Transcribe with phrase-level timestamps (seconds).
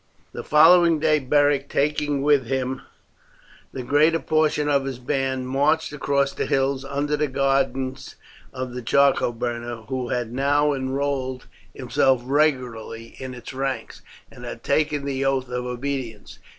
[0.33, 2.81] The following day Beric, taking with him
[3.71, 8.15] the greater portion of his band, marched across the hills under the guidance
[8.51, 11.45] of the charcoal burner, who had now enrolled
[11.75, 14.01] himself regularly in its ranks,
[14.31, 16.39] and had taken the oath of obedience.